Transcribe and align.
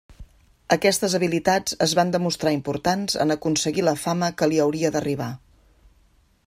Aquestes 0.75 1.15
habilitats 1.17 1.75
es 1.87 1.93
van 1.99 2.13
demostrar 2.15 2.55
importants 2.57 3.19
en 3.27 3.35
aconseguir 3.37 3.87
la 3.89 3.95
fama 4.07 4.31
que 4.41 4.49
li 4.53 4.61
hauria 4.65 4.95
d'arribar. 4.97 5.31